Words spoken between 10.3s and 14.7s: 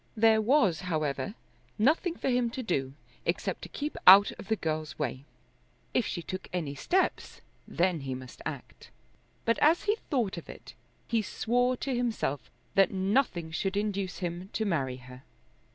of it, he swore to himself that nothing should induce him to